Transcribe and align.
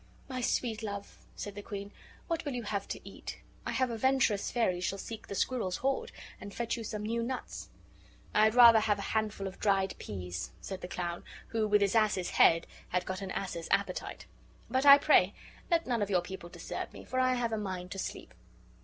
"My 0.27 0.41
sweet 0.41 0.81
love," 0.81 1.19
said 1.35 1.53
the 1.53 1.61
queen, 1.61 1.91
"what 2.25 2.43
will 2.43 2.53
you 2.55 2.63
have 2.63 2.87
to 2.87 3.07
eat? 3.07 3.39
I 3.67 3.71
have 3.71 3.91
a 3.91 3.97
venturous 3.99 4.49
fairy 4.49 4.81
shall 4.81 4.97
seek 4.97 5.27
the 5.27 5.35
squirrel's 5.35 5.77
hoard, 5.77 6.11
and 6.39 6.51
fetch 6.55 6.75
you 6.75 6.83
some 6.83 7.03
new 7.03 7.21
nuts." 7.21 7.69
"I 8.33 8.45
had 8.45 8.55
rather 8.55 8.79
have 8.79 8.97
a 8.97 9.01
handful 9.13 9.45
of 9.45 9.59
dried 9.59 9.93
peas,"' 9.99 10.53
said 10.59 10.81
the 10.81 10.87
clown, 10.87 11.23
who 11.49 11.67
with 11.67 11.81
his 11.81 11.93
ass's 11.93 12.31
head 12.31 12.65
had 12.89 13.05
got 13.05 13.21
an 13.21 13.29
ass's 13.29 13.67
appetite. 13.69 14.25
"But, 14.71 14.87
I 14.87 14.97
pray, 14.97 15.35
let 15.69 15.85
none 15.85 16.01
of 16.01 16.09
your 16.09 16.21
people 16.21 16.49
disturb 16.49 16.93
me, 16.93 17.05
for 17.05 17.19
I 17.19 17.35
have 17.35 17.53
a 17.53 17.57
mind 17.59 17.91
to 17.91 17.99
sleep." 17.99 18.33